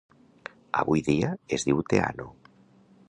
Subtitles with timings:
[0.79, 1.29] Avui dia
[1.59, 2.27] es diu Teano.